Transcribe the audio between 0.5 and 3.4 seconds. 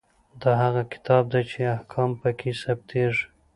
هغه کتاب دی چې احکام پکې ثبتیږي.